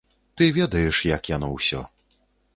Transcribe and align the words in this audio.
Ты 0.39 0.47
ведаеш, 0.55 1.03
як 1.15 1.31
яно 1.35 1.51
ўсё. 1.59 1.85